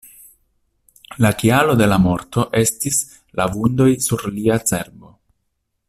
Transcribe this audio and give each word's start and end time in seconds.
La 1.25 1.31
kialo 1.41 1.75
de 1.81 1.89
la 1.91 1.99
morto 2.05 2.47
estis 2.63 2.97
la 3.41 3.47
vundoj 3.59 3.89
sur 4.07 4.27
lia 4.39 4.59
cerbo. 4.73 5.15